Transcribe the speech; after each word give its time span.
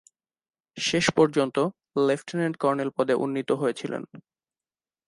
শেষপর্যন্ত 0.77 1.57
lieutenant 2.07 2.55
colonel 2.57 2.89
পদে 2.97 3.13
উন্নীত 3.15 3.49
হয়েছিলেন। 3.51 4.03